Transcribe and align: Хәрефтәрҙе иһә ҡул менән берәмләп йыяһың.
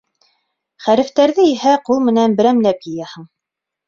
Хәрефтәрҙе 0.85 1.45
иһә 1.49 1.73
ҡул 1.89 2.01
менән 2.05 2.33
берәмләп 2.39 2.81
йыяһың. 2.93 3.29